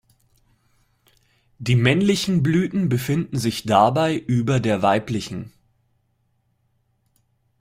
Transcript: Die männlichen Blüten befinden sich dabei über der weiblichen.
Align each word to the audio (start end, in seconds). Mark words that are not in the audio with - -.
Die 1.59 1.75
männlichen 1.75 2.41
Blüten 2.41 2.89
befinden 2.89 3.37
sich 3.37 3.65
dabei 3.65 4.15
über 4.17 4.59
der 4.59 4.81
weiblichen. 4.81 5.53